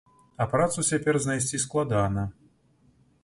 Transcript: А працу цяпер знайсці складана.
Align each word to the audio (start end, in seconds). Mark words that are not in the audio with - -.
А 0.43 0.45
працу 0.53 0.85
цяпер 0.93 1.19
знайсці 1.25 1.61
складана. 1.65 2.23